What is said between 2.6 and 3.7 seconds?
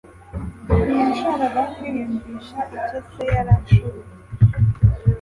icyo se yari